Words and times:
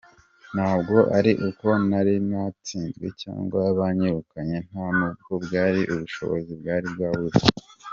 Ntabwo 0.55 0.95
ari 1.17 1.31
uko 1.49 1.67
nari 1.89 2.13
natsinzwe 2.29 3.07
cyangwa 3.21 3.59
banyirukanye 3.79 4.57
nta 4.67 4.85
n’ubwo 4.97 5.31
bwari 5.45 5.81
ubushobozi 5.93 6.51
bwari 6.61 6.87
bwabuze. 6.95 7.43